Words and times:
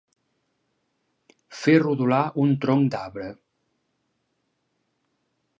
Fer 1.59 1.75
rodolar 1.83 2.23
un 2.45 2.57
tronc 2.65 2.91
d'arbre. 2.97 3.31